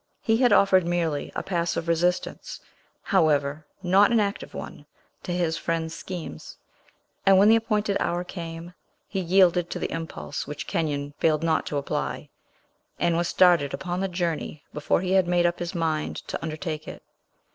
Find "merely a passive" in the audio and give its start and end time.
0.83-1.87